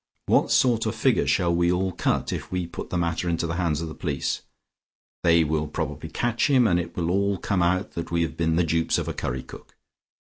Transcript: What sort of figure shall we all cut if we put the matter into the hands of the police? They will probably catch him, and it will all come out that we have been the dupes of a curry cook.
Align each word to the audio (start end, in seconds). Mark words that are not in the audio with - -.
What 0.25 0.49
sort 0.49 0.87
of 0.87 0.95
figure 0.95 1.27
shall 1.27 1.53
we 1.53 1.71
all 1.71 1.91
cut 1.91 2.33
if 2.33 2.51
we 2.51 2.65
put 2.65 2.89
the 2.89 2.97
matter 2.97 3.29
into 3.29 3.45
the 3.45 3.57
hands 3.57 3.81
of 3.81 3.87
the 3.87 3.93
police? 3.93 4.41
They 5.21 5.43
will 5.43 5.67
probably 5.67 6.09
catch 6.09 6.47
him, 6.49 6.65
and 6.65 6.79
it 6.79 6.97
will 6.97 7.11
all 7.11 7.37
come 7.37 7.61
out 7.61 7.91
that 7.91 8.09
we 8.09 8.23
have 8.23 8.35
been 8.35 8.55
the 8.55 8.63
dupes 8.63 8.97
of 8.97 9.07
a 9.07 9.13
curry 9.13 9.43
cook. 9.43 9.75